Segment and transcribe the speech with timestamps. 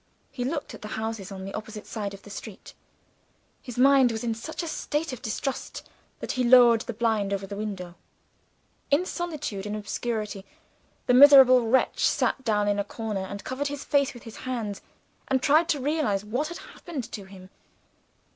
[0.31, 2.73] He looked at the houses on the opposite side of the street.
[3.61, 5.87] His mind was in such a state of morbid distrust
[6.21, 7.93] that he lowered the blind over the window.
[8.89, 10.43] In solitude and obscurity,
[11.05, 14.81] the miserable wretch sat down in a corner, and covered his face with his hands,
[15.27, 17.51] and tried to realize what had happened to him.